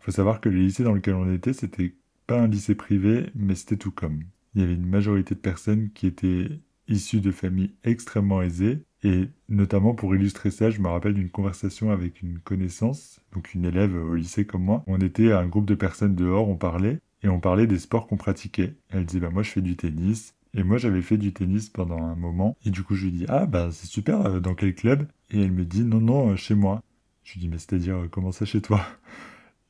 Faut 0.00 0.10
savoir 0.10 0.40
que 0.40 0.48
le 0.48 0.58
lycée 0.58 0.82
dans 0.82 0.92
lequel 0.92 1.14
on 1.14 1.32
était, 1.32 1.52
c'était 1.52 1.94
pas 2.26 2.40
un 2.40 2.48
lycée 2.48 2.74
privé, 2.74 3.30
mais 3.36 3.54
c'était 3.54 3.76
tout 3.76 3.92
comme. 3.92 4.24
Il 4.54 4.60
y 4.60 4.64
avait 4.64 4.74
une 4.74 4.86
majorité 4.86 5.34
de 5.36 5.40
personnes 5.40 5.90
qui 5.90 6.06
étaient 6.08 6.60
issues 6.88 7.20
de 7.20 7.30
familles 7.30 7.72
extrêmement 7.84 8.42
aisées, 8.42 8.82
et 9.04 9.28
notamment 9.48 9.94
pour 9.94 10.14
illustrer 10.16 10.50
ça, 10.50 10.70
je 10.70 10.80
me 10.80 10.88
rappelle 10.88 11.14
d'une 11.14 11.30
conversation 11.30 11.90
avec 11.90 12.22
une 12.22 12.38
connaissance, 12.40 13.20
donc 13.32 13.54
une 13.54 13.66
élève 13.66 13.94
au 13.94 14.14
lycée 14.14 14.46
comme 14.46 14.64
moi. 14.64 14.82
On 14.86 14.98
était 15.00 15.30
un 15.32 15.46
groupe 15.46 15.66
de 15.66 15.74
personnes 15.74 16.14
dehors, 16.16 16.48
on 16.48 16.56
parlait, 16.56 17.00
et 17.22 17.28
on 17.28 17.38
parlait 17.40 17.66
des 17.66 17.78
sports 17.78 18.06
qu'on 18.06 18.16
pratiquait. 18.16 18.74
Elle 18.90 19.04
disait, 19.06 19.20
bah 19.20 19.30
moi 19.30 19.42
je 19.42 19.50
fais 19.50 19.60
du 19.62 19.76
tennis, 19.76 20.34
et 20.54 20.62
moi 20.62 20.78
j'avais 20.78 21.02
fait 21.02 21.18
du 21.18 21.32
tennis 21.32 21.68
pendant 21.68 22.02
un 22.02 22.14
moment, 22.16 22.56
et 22.64 22.70
du 22.70 22.82
coup 22.82 22.94
je 22.94 23.04
lui 23.06 23.12
dis, 23.12 23.26
ah 23.28 23.46
bah 23.46 23.68
c'est 23.72 23.86
super, 23.86 24.24
euh, 24.26 24.40
dans 24.40 24.54
quel 24.54 24.74
club? 24.74 25.06
Et 25.30 25.40
elle 25.42 25.52
me 25.52 25.64
dit, 25.64 25.84
non, 25.84 26.00
non, 26.00 26.30
euh, 26.30 26.36
chez 26.36 26.54
moi. 26.54 26.82
Je 27.24 27.34
lui 27.34 27.40
dis, 27.40 27.48
mais 27.48 27.58
c'est-à-dire, 27.58 27.96
euh, 27.96 28.08
comment 28.08 28.32
ça 28.32 28.44
chez 28.46 28.60
toi? 28.62 28.86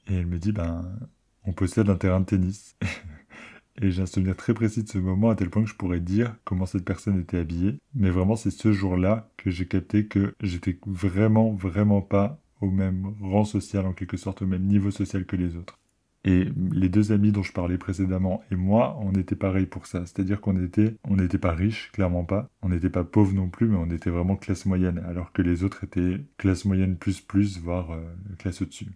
Et 0.08 0.14
elle 0.16 0.26
me 0.26 0.38
dit, 0.38 0.52
ben, 0.52 0.98
on 1.44 1.52
possède 1.52 1.88
un 1.90 1.96
terrain 1.96 2.20
de 2.20 2.26
tennis. 2.26 2.76
Et 3.80 3.90
j'ai 3.90 4.02
un 4.02 4.06
souvenir 4.06 4.36
très 4.36 4.54
précis 4.54 4.84
de 4.84 4.88
ce 4.88 4.98
moment 4.98 5.30
à 5.30 5.34
tel 5.34 5.50
point 5.50 5.64
que 5.64 5.68
je 5.68 5.74
pourrais 5.74 6.00
dire 6.00 6.36
comment 6.44 6.66
cette 6.66 6.84
personne 6.84 7.18
était 7.18 7.38
habillée. 7.38 7.78
Mais 7.94 8.10
vraiment, 8.10 8.36
c'est 8.36 8.50
ce 8.50 8.72
jour-là 8.72 9.28
que 9.36 9.50
j'ai 9.50 9.66
capté 9.66 10.06
que 10.06 10.34
j'étais 10.40 10.78
vraiment, 10.86 11.52
vraiment 11.52 12.00
pas 12.00 12.38
au 12.60 12.70
même 12.70 13.14
rang 13.20 13.44
social, 13.44 13.86
en 13.86 13.92
quelque 13.92 14.16
sorte 14.16 14.42
au 14.42 14.46
même 14.46 14.62
niveau 14.62 14.90
social 14.90 15.26
que 15.26 15.36
les 15.36 15.56
autres. 15.56 15.78
Et 16.26 16.48
les 16.72 16.88
deux 16.88 17.12
amis 17.12 17.32
dont 17.32 17.42
je 17.42 17.52
parlais 17.52 17.76
précédemment 17.76 18.42
et 18.50 18.56
moi, 18.56 18.98
on 19.02 19.12
était 19.12 19.36
pareil 19.36 19.66
pour 19.66 19.86
ça. 19.86 20.06
C'est-à-dire 20.06 20.40
qu'on 20.40 20.62
était, 20.62 20.96
on 21.04 21.16
n'était 21.16 21.38
pas 21.38 21.52
riches, 21.52 21.90
clairement 21.92 22.24
pas. 22.24 22.48
On 22.62 22.70
n'était 22.70 22.88
pas 22.88 23.04
pauvres 23.04 23.34
non 23.34 23.48
plus, 23.48 23.68
mais 23.68 23.76
on 23.76 23.90
était 23.90 24.08
vraiment 24.08 24.36
classe 24.36 24.64
moyenne, 24.64 25.02
alors 25.06 25.32
que 25.32 25.42
les 25.42 25.64
autres 25.64 25.84
étaient 25.84 26.24
classe 26.38 26.64
moyenne 26.64 26.96
plus 26.96 27.20
plus, 27.20 27.58
voire 27.58 27.90
euh, 27.90 28.02
classe 28.38 28.62
au-dessus. 28.62 28.86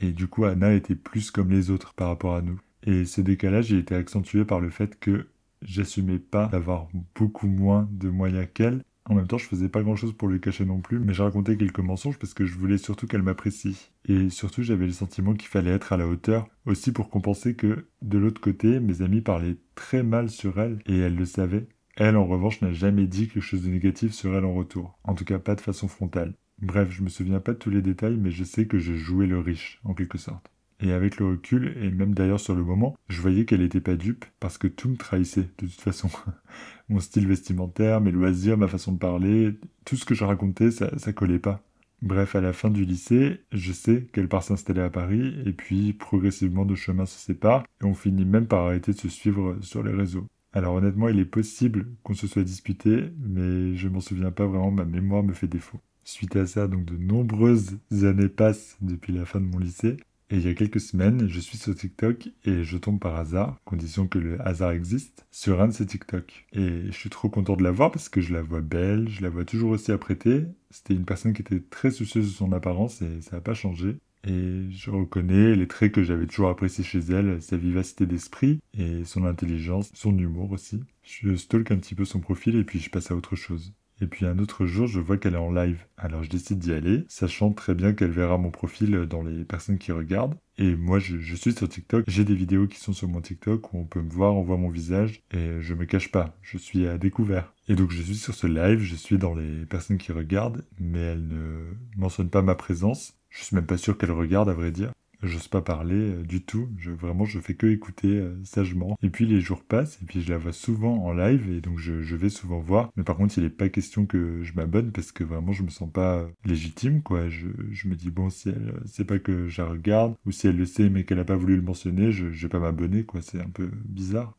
Et 0.00 0.12
du 0.12 0.28
coup, 0.28 0.44
Anna 0.44 0.72
était 0.72 0.94
plus 0.94 1.30
comme 1.30 1.50
les 1.50 1.70
autres 1.70 1.92
par 1.92 2.08
rapport 2.08 2.34
à 2.34 2.42
nous. 2.42 2.58
Et 2.84 3.04
ce 3.04 3.20
décalage, 3.20 3.72
était 3.72 3.94
accentué 3.94 4.44
par 4.44 4.60
le 4.60 4.70
fait 4.70 4.98
que 4.98 5.28
j'assumais 5.62 6.18
pas 6.18 6.46
d'avoir 6.46 6.88
beaucoup 7.14 7.46
moins 7.46 7.88
de 7.92 8.08
moyens 8.08 8.48
qu'elle. 8.52 8.82
En 9.04 9.14
même 9.14 9.26
temps, 9.26 9.38
je 9.38 9.46
faisais 9.46 9.68
pas 9.68 9.82
grand 9.82 9.96
chose 9.96 10.12
pour 10.12 10.28
lui 10.28 10.40
cacher 10.40 10.64
non 10.64 10.80
plus, 10.80 11.00
mais 11.00 11.12
j'ai 11.12 11.24
raconté 11.24 11.56
quelques 11.56 11.80
mensonges 11.80 12.18
parce 12.18 12.34
que 12.34 12.46
je 12.46 12.56
voulais 12.56 12.78
surtout 12.78 13.06
qu'elle 13.06 13.22
m'apprécie. 13.22 13.90
Et 14.08 14.30
surtout, 14.30 14.62
j'avais 14.62 14.86
le 14.86 14.92
sentiment 14.92 15.34
qu'il 15.34 15.48
fallait 15.48 15.72
être 15.72 15.92
à 15.92 15.96
la 15.96 16.06
hauteur, 16.06 16.48
aussi 16.66 16.92
pour 16.92 17.10
compenser 17.10 17.56
que, 17.56 17.86
de 18.00 18.18
l'autre 18.18 18.40
côté, 18.40 18.78
mes 18.78 19.02
amis 19.02 19.20
parlaient 19.20 19.58
très 19.74 20.04
mal 20.04 20.30
sur 20.30 20.60
elle, 20.60 20.78
et 20.86 20.98
elle 20.98 21.16
le 21.16 21.24
savait. 21.24 21.66
Elle, 21.96 22.16
en 22.16 22.26
revanche, 22.26 22.62
n'a 22.62 22.72
jamais 22.72 23.06
dit 23.06 23.26
quelque 23.28 23.42
chose 23.42 23.64
de 23.64 23.70
négatif 23.70 24.12
sur 24.12 24.34
elle 24.36 24.44
en 24.44 24.54
retour. 24.54 24.98
En 25.04 25.14
tout 25.14 25.24
cas, 25.24 25.38
pas 25.38 25.56
de 25.56 25.60
façon 25.60 25.88
frontale. 25.88 26.34
Bref, 26.60 26.90
je 26.92 27.02
me 27.02 27.08
souviens 27.08 27.40
pas 27.40 27.54
de 27.54 27.58
tous 27.58 27.70
les 27.70 27.82
détails, 27.82 28.16
mais 28.16 28.30
je 28.30 28.44
sais 28.44 28.66
que 28.66 28.78
je 28.78 28.94
jouais 28.94 29.26
le 29.26 29.40
riche, 29.40 29.80
en 29.84 29.94
quelque 29.94 30.18
sorte. 30.18 30.48
Et 30.82 30.92
avec 30.92 31.18
le 31.18 31.26
recul, 31.26 31.76
et 31.80 31.90
même 31.90 32.12
d'ailleurs 32.12 32.40
sur 32.40 32.56
le 32.56 32.64
moment, 32.64 32.96
je 33.08 33.20
voyais 33.20 33.44
qu'elle 33.44 33.60
n'était 33.60 33.80
pas 33.80 33.94
dupe, 33.94 34.24
parce 34.40 34.58
que 34.58 34.66
tout 34.66 34.88
me 34.88 34.96
trahissait, 34.96 35.48
de 35.58 35.66
toute 35.66 35.80
façon. 35.80 36.10
Mon 36.88 36.98
style 36.98 37.28
vestimentaire, 37.28 38.00
mes 38.00 38.10
loisirs, 38.10 38.58
ma 38.58 38.66
façon 38.66 38.92
de 38.92 38.98
parler, 38.98 39.56
tout 39.84 39.96
ce 39.96 40.04
que 40.04 40.14
je 40.14 40.24
racontais, 40.24 40.72
ça, 40.72 40.90
ça 40.98 41.12
collait 41.12 41.38
pas. 41.38 41.62
Bref, 42.02 42.34
à 42.34 42.40
la 42.40 42.52
fin 42.52 42.68
du 42.68 42.84
lycée, 42.84 43.44
je 43.52 43.72
sais 43.72 44.08
qu'elle 44.12 44.28
part 44.28 44.42
s'installer 44.42 44.80
à 44.80 44.90
Paris, 44.90 45.40
et 45.46 45.52
puis 45.52 45.92
progressivement 45.92 46.64
nos 46.64 46.74
chemins 46.74 47.06
se 47.06 47.18
séparent, 47.18 47.64
et 47.80 47.84
on 47.84 47.94
finit 47.94 48.24
même 48.24 48.48
par 48.48 48.66
arrêter 48.66 48.92
de 48.92 48.98
se 48.98 49.08
suivre 49.08 49.56
sur 49.60 49.84
les 49.84 49.92
réseaux. 49.92 50.26
Alors 50.52 50.74
honnêtement, 50.74 51.08
il 51.08 51.20
est 51.20 51.24
possible 51.24 51.86
qu'on 52.02 52.14
se 52.14 52.26
soit 52.26 52.42
disputé, 52.42 53.10
mais 53.20 53.76
je 53.76 53.88
m'en 53.88 54.00
souviens 54.00 54.32
pas 54.32 54.46
vraiment, 54.46 54.72
ma 54.72 54.84
mémoire 54.84 55.22
me 55.22 55.32
fait 55.32 55.46
défaut. 55.46 55.80
Suite 56.04 56.34
à 56.34 56.46
ça, 56.46 56.66
donc 56.66 56.84
de 56.84 56.96
nombreuses 56.96 57.78
années 58.02 58.28
passent 58.28 58.76
depuis 58.80 59.12
la 59.12 59.24
fin 59.24 59.40
de 59.40 59.46
mon 59.46 59.58
lycée, 59.58 59.96
et 60.32 60.36
il 60.36 60.46
y 60.46 60.48
a 60.48 60.54
quelques 60.54 60.80
semaines, 60.80 61.28
je 61.28 61.38
suis 61.40 61.58
sur 61.58 61.74
TikTok 61.74 62.30
et 62.46 62.64
je 62.64 62.78
tombe 62.78 62.98
par 62.98 63.16
hasard, 63.16 63.60
condition 63.66 64.06
que 64.08 64.18
le 64.18 64.40
hasard 64.40 64.70
existe, 64.70 65.26
sur 65.30 65.60
un 65.60 65.68
de 65.68 65.72
ces 65.72 65.84
TikTok. 65.84 66.46
Et 66.54 66.86
je 66.86 66.92
suis 66.92 67.10
trop 67.10 67.28
content 67.28 67.54
de 67.54 67.62
la 67.62 67.70
voir 67.70 67.90
parce 67.90 68.08
que 68.08 68.22
je 68.22 68.32
la 68.32 68.40
vois 68.40 68.62
belle, 68.62 69.10
je 69.10 69.20
la 69.20 69.28
vois 69.28 69.44
toujours 69.44 69.72
aussi 69.72 69.92
apprêtée. 69.92 70.46
C'était 70.70 70.94
une 70.94 71.04
personne 71.04 71.34
qui 71.34 71.42
était 71.42 71.60
très 71.60 71.90
soucieuse 71.90 72.28
de 72.28 72.32
son 72.32 72.50
apparence 72.52 73.02
et 73.02 73.20
ça 73.20 73.36
n'a 73.36 73.42
pas 73.42 73.52
changé. 73.52 73.98
Et 74.26 74.70
je 74.70 74.90
reconnais 74.90 75.54
les 75.54 75.68
traits 75.68 75.92
que 75.92 76.02
j'avais 76.02 76.26
toujours 76.26 76.48
appréciés 76.48 76.82
chez 76.82 77.00
elle, 77.00 77.42
sa 77.42 77.58
vivacité 77.58 78.06
d'esprit 78.06 78.58
et 78.72 79.04
son 79.04 79.26
intelligence, 79.26 79.90
son 79.92 80.16
humour 80.16 80.50
aussi. 80.52 80.80
Je 81.02 81.36
stalk 81.36 81.70
un 81.72 81.76
petit 81.76 81.94
peu 81.94 82.06
son 82.06 82.20
profil 82.20 82.56
et 82.56 82.64
puis 82.64 82.78
je 82.78 82.88
passe 82.88 83.10
à 83.10 83.16
autre 83.16 83.36
chose. 83.36 83.74
Et 84.02 84.08
puis 84.08 84.26
un 84.26 84.40
autre 84.40 84.66
jour, 84.66 84.88
je 84.88 84.98
vois 84.98 85.16
qu'elle 85.16 85.34
est 85.34 85.38
en 85.38 85.52
live. 85.52 85.86
Alors 85.96 86.24
je 86.24 86.28
décide 86.28 86.58
d'y 86.58 86.72
aller, 86.72 87.04
sachant 87.06 87.52
très 87.52 87.72
bien 87.72 87.92
qu'elle 87.92 88.10
verra 88.10 88.36
mon 88.36 88.50
profil 88.50 89.06
dans 89.06 89.22
les 89.22 89.44
personnes 89.44 89.78
qui 89.78 89.92
regardent. 89.92 90.34
Et 90.58 90.74
moi, 90.74 90.98
je, 90.98 91.36
suis 91.36 91.52
sur 91.52 91.68
TikTok. 91.68 92.02
J'ai 92.08 92.24
des 92.24 92.34
vidéos 92.34 92.66
qui 92.66 92.80
sont 92.80 92.92
sur 92.92 93.06
mon 93.06 93.20
TikTok 93.20 93.72
où 93.72 93.78
on 93.78 93.84
peut 93.84 94.02
me 94.02 94.10
voir, 94.10 94.34
on 94.34 94.42
voit 94.42 94.56
mon 94.56 94.70
visage. 94.70 95.22
Et 95.30 95.60
je 95.60 95.74
me 95.74 95.84
cache 95.84 96.10
pas, 96.10 96.36
je 96.42 96.58
suis 96.58 96.88
à 96.88 96.98
découvert. 96.98 97.54
Et 97.68 97.76
donc 97.76 97.92
je 97.92 98.02
suis 98.02 98.16
sur 98.16 98.34
ce 98.34 98.48
live, 98.48 98.80
je 98.80 98.96
suis 98.96 99.18
dans 99.18 99.36
les 99.36 99.66
personnes 99.66 99.98
qui 99.98 100.10
regardent, 100.10 100.64
mais 100.80 100.98
elle 100.98 101.28
ne 101.28 101.76
mentionne 101.96 102.28
pas 102.28 102.42
ma 102.42 102.56
présence. 102.56 103.16
Je 103.30 103.44
suis 103.44 103.54
même 103.54 103.66
pas 103.66 103.78
sûr 103.78 103.96
qu'elle 103.96 104.10
regarde, 104.10 104.48
à 104.48 104.52
vrai 104.52 104.72
dire 104.72 104.90
j'ose 105.22 105.48
pas 105.48 105.62
parler 105.62 105.94
euh, 105.94 106.22
du 106.22 106.42
tout. 106.42 106.68
Je, 106.78 106.90
vraiment, 106.90 107.24
je 107.24 107.38
fais 107.40 107.54
que 107.54 107.66
écouter 107.66 108.08
euh, 108.08 108.34
sagement. 108.44 108.96
Et 109.02 109.10
puis 109.10 109.26
les 109.26 109.40
jours 109.40 109.62
passent, 109.62 109.98
et 110.02 110.04
puis 110.06 110.22
je 110.22 110.30
la 110.30 110.38
vois 110.38 110.52
souvent 110.52 111.04
en 111.04 111.12
live, 111.12 111.50
et 111.50 111.60
donc 111.60 111.78
je, 111.78 112.14
vais 112.14 112.28
souvent 112.28 112.60
voir. 112.60 112.90
Mais 112.96 113.04
par 113.04 113.16
contre, 113.16 113.38
il 113.38 113.44
n'est 113.44 113.50
pas 113.50 113.68
question 113.68 114.06
que 114.06 114.42
je 114.42 114.52
m'abonne 114.54 114.92
parce 114.92 115.12
que 115.12 115.24
vraiment, 115.24 115.52
je 115.52 115.62
me 115.62 115.70
sens 115.70 115.90
pas 115.90 116.28
légitime, 116.44 117.02
quoi. 117.02 117.28
Je, 117.28 117.46
me 117.88 117.94
dis, 117.94 118.10
bon, 118.10 118.30
si 118.30 118.50
elle 118.50 118.74
sait 118.86 119.04
pas 119.04 119.18
que 119.18 119.48
je 119.48 119.62
la 119.62 119.68
regarde, 119.68 120.14
ou 120.26 120.30
si 120.32 120.46
elle 120.46 120.56
le 120.56 120.66
sait 120.66 120.90
mais 120.90 121.04
qu'elle 121.04 121.18
a 121.18 121.24
pas 121.24 121.36
voulu 121.36 121.56
le 121.56 121.62
mentionner, 121.62 122.12
je, 122.12 122.30
je 122.30 122.42
vais 122.46 122.50
pas 122.50 122.58
m'abonner. 122.60 123.06
C'est 123.20 123.40
un 123.40 123.50
peu 123.50 123.70
bizarre. 123.84 124.36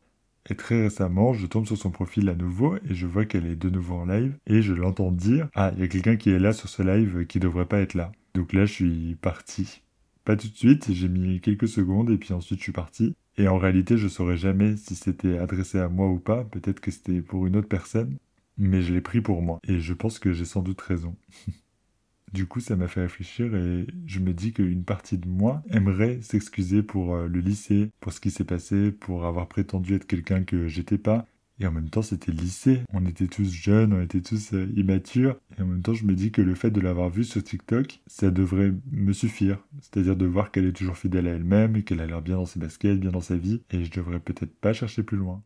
Et 0.50 0.54
très 0.54 0.82
récemment, 0.82 1.32
je 1.32 1.46
tombe 1.46 1.66
sur 1.66 1.78
son 1.78 1.90
profil 1.90 2.28
à 2.28 2.34
nouveau 2.34 2.76
et 2.76 2.94
je 2.94 3.06
vois 3.06 3.24
qu'elle 3.24 3.46
est 3.46 3.56
de 3.56 3.70
nouveau 3.70 3.94
en 3.94 4.04
live 4.04 4.36
et 4.46 4.60
je 4.60 4.74
l'entends 4.74 5.10
dire 5.10 5.48
Ah, 5.54 5.72
il 5.74 5.80
y 5.80 5.84
a 5.84 5.88
quelqu'un 5.88 6.16
qui 6.16 6.30
est 6.30 6.38
là 6.38 6.52
sur 6.52 6.68
ce 6.68 6.82
live 6.82 7.26
qui 7.26 7.40
devrait 7.40 7.64
pas 7.64 7.80
être 7.80 7.94
là. 7.94 8.12
Donc 8.34 8.52
là, 8.52 8.66
je 8.66 8.72
suis 8.72 9.14
parti. 9.22 9.83
Pas 10.24 10.36
tout 10.36 10.48
de 10.48 10.56
suite, 10.56 10.92
j'ai 10.92 11.08
mis 11.08 11.40
quelques 11.40 11.68
secondes 11.68 12.10
et 12.10 12.16
puis 12.16 12.32
ensuite 12.32 12.58
je 12.58 12.64
suis 12.64 12.72
parti. 12.72 13.14
Et 13.36 13.48
en 13.48 13.58
réalité, 13.58 13.98
je 13.98 14.08
saurais 14.08 14.36
jamais 14.36 14.76
si 14.76 14.94
c'était 14.94 15.38
adressé 15.38 15.78
à 15.78 15.88
moi 15.88 16.08
ou 16.08 16.18
pas. 16.18 16.44
Peut-être 16.44 16.80
que 16.80 16.90
c'était 16.90 17.20
pour 17.20 17.46
une 17.46 17.56
autre 17.56 17.68
personne. 17.68 18.16
Mais 18.56 18.82
je 18.82 18.94
l'ai 18.94 19.00
pris 19.00 19.20
pour 19.20 19.42
moi. 19.42 19.58
Et 19.66 19.80
je 19.80 19.92
pense 19.92 20.18
que 20.18 20.32
j'ai 20.32 20.44
sans 20.44 20.62
doute 20.62 20.80
raison. 20.80 21.16
du 22.32 22.46
coup, 22.46 22.60
ça 22.60 22.76
m'a 22.76 22.88
fait 22.88 23.02
réfléchir 23.02 23.54
et 23.54 23.86
je 24.06 24.18
me 24.20 24.32
dis 24.32 24.52
qu'une 24.52 24.84
partie 24.84 25.18
de 25.18 25.28
moi 25.28 25.62
aimerait 25.70 26.20
s'excuser 26.22 26.82
pour 26.82 27.14
euh, 27.14 27.28
le 27.28 27.40
lycée, 27.40 27.90
pour 28.00 28.12
ce 28.12 28.20
qui 28.20 28.30
s'est 28.30 28.44
passé, 28.44 28.92
pour 28.92 29.26
avoir 29.26 29.48
prétendu 29.48 29.94
être 29.94 30.06
quelqu'un 30.06 30.42
que 30.42 30.66
j'étais 30.66 30.98
pas, 30.98 31.26
et 31.60 31.66
en 31.66 31.72
même 31.72 31.88
temps, 31.88 32.02
c'était 32.02 32.32
lycée. 32.32 32.82
On 32.92 33.06
était 33.06 33.28
tous 33.28 33.52
jeunes, 33.52 33.92
on 33.92 34.02
était 34.02 34.20
tous 34.20 34.54
euh, 34.54 34.66
immatures. 34.76 35.38
Et 35.56 35.62
en 35.62 35.66
même 35.66 35.82
temps, 35.82 35.94
je 35.94 36.04
me 36.04 36.14
dis 36.14 36.32
que 36.32 36.42
le 36.42 36.54
fait 36.54 36.70
de 36.70 36.80
l'avoir 36.80 37.10
vue 37.10 37.24
sur 37.24 37.42
TikTok, 37.42 38.00
ça 38.08 38.30
devrait 38.30 38.72
me 38.90 39.12
suffire. 39.12 39.64
C'est-à-dire 39.80 40.16
de 40.16 40.26
voir 40.26 40.50
qu'elle 40.50 40.66
est 40.66 40.72
toujours 40.72 40.98
fidèle 40.98 41.28
à 41.28 41.32
elle-même, 41.32 41.82
qu'elle 41.84 42.00
a 42.00 42.06
l'air 42.06 42.22
bien 42.22 42.36
dans 42.36 42.46
ses 42.46 42.58
baskets, 42.58 42.98
bien 42.98 43.12
dans 43.12 43.20
sa 43.20 43.36
vie. 43.36 43.62
Et 43.70 43.84
je 43.84 43.90
devrais 43.92 44.18
peut-être 44.18 44.54
pas 44.56 44.72
chercher 44.72 45.04
plus 45.04 45.16
loin. 45.16 45.42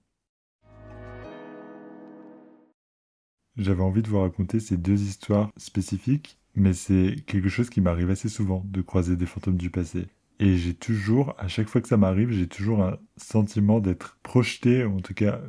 J'avais 3.59 3.83
envie 3.83 4.03
de 4.03 4.09
vous 4.09 4.21
raconter 4.21 4.61
ces 4.61 4.77
deux 4.77 5.03
histoires 5.03 5.51
spécifiques, 5.57 6.39
mais 6.55 6.73
c'est 6.73 7.17
quelque 7.27 7.49
chose 7.49 7.69
qui 7.71 7.81
m'arrive 7.81 8.09
assez 8.09 8.29
souvent 8.29 8.65
de 8.67 8.81
croiser 8.81 9.17
des 9.17 9.27
fantômes 9.27 9.57
du 9.57 9.69
passé. 9.69 10.07
Et 10.41 10.57
j'ai 10.57 10.75
toujours, 10.75 11.35
à 11.39 11.49
chaque 11.49 11.69
fois 11.69 11.81
que 11.81 11.89
ça 11.89 11.97
m'arrive, 11.97 12.31
j'ai 12.31 12.47
toujours 12.47 12.83
un 12.83 12.99
sentiment 13.17 13.81
d'être 13.81 14.19
projeté, 14.23 14.85
en 14.85 15.01
tout 15.01 15.15
cas 15.15 15.41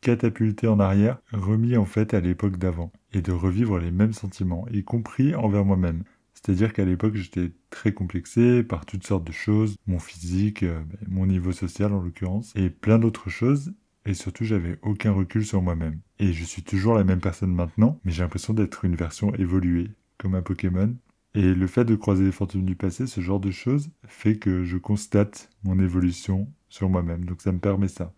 catapulté 0.00 0.68
en 0.68 0.78
arrière, 0.78 1.18
remis 1.32 1.76
en 1.76 1.84
fait 1.84 2.14
à 2.14 2.20
l'époque 2.20 2.58
d'avant, 2.58 2.92
et 3.12 3.22
de 3.22 3.32
revivre 3.32 3.78
les 3.78 3.90
mêmes 3.90 4.12
sentiments, 4.12 4.66
y 4.72 4.84
compris 4.84 5.34
envers 5.34 5.64
moi-même. 5.64 6.04
C'est-à-dire 6.32 6.72
qu'à 6.72 6.84
l'époque, 6.84 7.16
j'étais 7.16 7.50
très 7.70 7.92
complexé 7.92 8.62
par 8.62 8.86
toutes 8.86 9.06
sortes 9.06 9.26
de 9.26 9.32
choses, 9.32 9.76
mon 9.86 9.98
physique, 9.98 10.62
euh, 10.62 10.80
ben, 10.80 10.98
mon 11.08 11.26
niveau 11.26 11.50
social 11.50 11.92
en 11.92 12.00
l'occurrence, 12.00 12.52
et 12.54 12.70
plein 12.70 12.98
d'autres 13.00 13.30
choses, 13.30 13.74
et 14.04 14.14
surtout 14.14 14.44
j'avais 14.44 14.78
aucun 14.82 15.10
recul 15.10 15.44
sur 15.44 15.60
moi-même. 15.60 15.98
Et 16.20 16.32
je 16.32 16.44
suis 16.44 16.62
toujours 16.62 16.94
la 16.94 17.02
même 17.02 17.20
personne 17.20 17.52
maintenant, 17.52 17.98
mais 18.04 18.12
j'ai 18.12 18.22
l'impression 18.22 18.54
d'être 18.54 18.84
une 18.84 18.94
version 18.94 19.34
évoluée, 19.34 19.90
comme 20.18 20.34
un 20.36 20.42
Pokémon, 20.42 20.94
et 21.36 21.54
le 21.54 21.66
fait 21.66 21.84
de 21.84 21.94
croiser 21.94 22.24
les 22.24 22.32
fantômes 22.32 22.64
du 22.64 22.76
passé, 22.76 23.06
ce 23.06 23.20
genre 23.20 23.40
de 23.40 23.50
choses, 23.50 23.90
fait 24.06 24.36
que 24.36 24.64
je 24.64 24.78
constate 24.78 25.50
mon 25.64 25.78
évolution 25.78 26.50
sur 26.70 26.88
moi-même. 26.88 27.26
Donc 27.26 27.42
ça 27.42 27.52
me 27.52 27.58
permet 27.58 27.88
ça. 27.88 28.14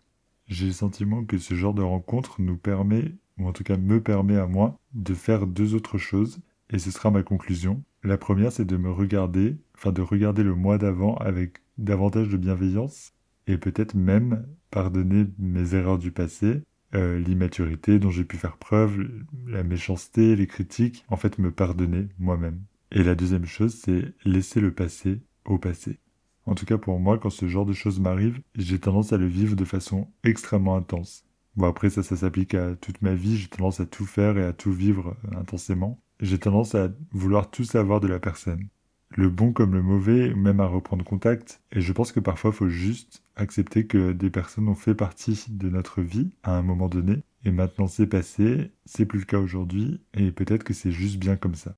J'ai 0.47 0.67
le 0.67 0.71
sentiment 0.71 1.25
que 1.25 1.37
ce 1.37 1.53
genre 1.53 1.73
de 1.73 1.81
rencontre 1.81 2.41
nous 2.41 2.55
permet, 2.55 3.13
ou 3.37 3.45
en 3.45 3.51
tout 3.51 3.65
cas 3.65 3.75
me 3.75 4.01
permet 4.01 4.37
à 4.37 4.47
moi, 4.47 4.79
de 4.93 5.13
faire 5.13 5.47
deux 5.47 5.75
autres 5.75 5.97
choses. 5.97 6.39
Et 6.69 6.79
ce 6.79 6.91
sera 6.91 7.11
ma 7.11 7.21
conclusion. 7.21 7.83
La 8.03 8.17
première, 8.17 8.53
c'est 8.53 8.63
de 8.63 8.77
me 8.77 8.89
regarder, 8.89 9.57
enfin 9.75 9.91
de 9.91 10.01
regarder 10.01 10.43
le 10.43 10.55
mois 10.55 10.77
d'avant 10.77 11.15
avec 11.15 11.57
davantage 11.77 12.29
de 12.29 12.37
bienveillance 12.37 13.11
et 13.47 13.57
peut-être 13.57 13.95
même 13.95 14.47
pardonner 14.71 15.25
mes 15.39 15.75
erreurs 15.75 15.99
du 15.99 16.11
passé, 16.11 16.63
euh, 16.95 17.19
l'immaturité 17.19 17.99
dont 17.99 18.11
j'ai 18.11 18.23
pu 18.23 18.37
faire 18.37 18.55
preuve, 18.55 18.97
la 19.45 19.63
méchanceté, 19.63 20.37
les 20.37 20.47
critiques, 20.47 21.03
en 21.09 21.17
fait 21.17 21.37
me 21.37 21.51
pardonner 21.51 22.07
moi-même. 22.17 22.61
Et 22.91 23.03
la 23.03 23.15
deuxième 23.15 23.45
chose, 23.45 23.75
c'est 23.75 24.13
laisser 24.25 24.59
le 24.61 24.73
passé 24.73 25.21
au 25.45 25.57
passé. 25.57 25.99
En 26.45 26.55
tout 26.55 26.65
cas 26.65 26.79
pour 26.79 26.99
moi, 26.99 27.19
quand 27.19 27.29
ce 27.29 27.47
genre 27.47 27.65
de 27.65 27.73
choses 27.73 27.99
m'arrive, 27.99 28.41
j'ai 28.55 28.79
tendance 28.79 29.13
à 29.13 29.17
le 29.17 29.27
vivre 29.27 29.55
de 29.55 29.65
façon 29.65 30.07
extrêmement 30.23 30.75
intense. 30.75 31.23
Bon 31.55 31.67
après 31.67 31.91
ça, 31.91 32.01
ça 32.01 32.15
s'applique 32.15 32.55
à 32.55 32.75
toute 32.75 33.01
ma 33.03 33.13
vie, 33.13 33.37
j'ai 33.37 33.47
tendance 33.47 33.79
à 33.79 33.85
tout 33.85 34.05
faire 34.05 34.37
et 34.37 34.43
à 34.43 34.53
tout 34.53 34.71
vivre 34.71 35.15
euh, 35.25 35.37
intensément. 35.37 35.99
J'ai 36.19 36.39
tendance 36.39 36.73
à 36.73 36.89
vouloir 37.11 37.51
tout 37.51 37.63
savoir 37.63 37.99
de 37.99 38.07
la 38.07 38.19
personne. 38.19 38.67
Le 39.11 39.29
bon 39.29 39.53
comme 39.53 39.73
le 39.73 39.81
mauvais, 39.83 40.33
même 40.33 40.59
à 40.59 40.65
reprendre 40.65 41.05
contact. 41.05 41.61
Et 41.71 41.81
je 41.81 41.93
pense 41.93 42.11
que 42.11 42.19
parfois 42.19 42.51
faut 42.51 42.69
juste 42.69 43.23
accepter 43.35 43.85
que 43.85 44.11
des 44.11 44.29
personnes 44.29 44.67
ont 44.67 44.75
fait 44.75 44.95
partie 44.95 45.45
de 45.49 45.69
notre 45.69 46.01
vie 46.01 46.31
à 46.43 46.57
un 46.57 46.61
moment 46.63 46.89
donné. 46.89 47.23
Et 47.45 47.51
maintenant 47.51 47.87
c'est 47.87 48.07
passé, 48.07 48.71
c'est 48.85 49.05
plus 49.05 49.19
le 49.19 49.25
cas 49.25 49.39
aujourd'hui, 49.39 50.01
et 50.13 50.31
peut-être 50.31 50.63
que 50.63 50.73
c'est 50.73 50.91
juste 50.91 51.17
bien 51.17 51.35
comme 51.37 51.55
ça. 51.55 51.75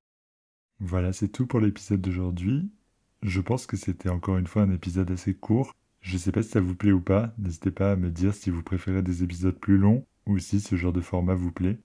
Voilà, 0.83 1.13
c'est 1.13 1.27
tout 1.27 1.45
pour 1.45 1.59
l'épisode 1.59 2.01
d'aujourd'hui. 2.01 2.67
Je 3.21 3.39
pense 3.39 3.67
que 3.67 3.77
c'était 3.77 4.09
encore 4.09 4.38
une 4.38 4.47
fois 4.47 4.63
un 4.63 4.71
épisode 4.71 5.11
assez 5.11 5.35
court. 5.35 5.75
Je 6.01 6.17
sais 6.17 6.31
pas 6.31 6.41
si 6.41 6.50
ça 6.50 6.59
vous 6.59 6.73
plaît 6.73 6.91
ou 6.91 7.00
pas. 7.00 7.35
N'hésitez 7.38 7.69
pas 7.69 7.91
à 7.91 7.95
me 7.95 8.09
dire 8.09 8.33
si 8.33 8.50
vous 8.50 8.63
préférez 8.63 9.03
des 9.03 9.21
épisodes 9.21 9.55
plus 9.55 9.77
longs 9.77 10.03
ou 10.25 10.39
si 10.39 10.59
ce 10.59 10.75
genre 10.75 10.91
de 10.91 11.00
format 11.00 11.35
vous 11.35 11.51
plaît. 11.51 11.77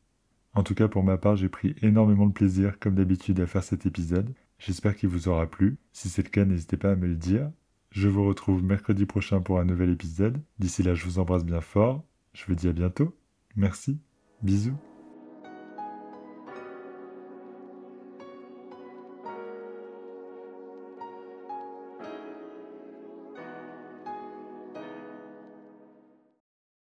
En 0.55 0.63
tout 0.63 0.75
cas, 0.75 0.89
pour 0.89 1.03
ma 1.03 1.19
part, 1.19 1.37
j'ai 1.37 1.51
pris 1.51 1.77
énormément 1.83 2.27
de 2.27 2.33
plaisir, 2.33 2.79
comme 2.79 2.95
d'habitude, 2.95 3.39
à 3.41 3.47
faire 3.47 3.63
cet 3.63 3.85
épisode. 3.85 4.33
J'espère 4.59 4.97
qu'il 4.97 5.11
vous 5.11 5.29
aura 5.29 5.47
plu. 5.47 5.77
Si 5.93 6.09
c'est 6.09 6.25
le 6.25 6.31
cas, 6.31 6.47
n'hésitez 6.47 6.79
pas 6.79 6.93
à 6.93 6.97
me 6.97 7.07
le 7.07 7.17
dire. 7.17 7.51
Je 7.91 8.09
vous 8.09 8.25
retrouve 8.25 8.65
mercredi 8.65 9.05
prochain 9.05 9.43
pour 9.43 9.61
un 9.61 9.67
nouvel 9.67 9.91
épisode. 9.91 10.41
D'ici 10.59 10.83
là, 10.83 10.95
je 10.95 11.05
vous 11.05 11.19
embrasse 11.19 11.45
bien 11.45 11.61
fort. 11.61 12.03
Je 12.33 12.47
vous 12.47 12.55
dis 12.55 12.69
à 12.69 12.73
bientôt. 12.73 13.15
Merci. 13.57 13.99
Bisous. 14.43 14.96